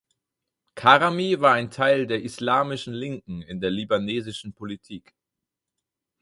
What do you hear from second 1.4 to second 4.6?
war ein Teil der islamischen Linken in der libanesischen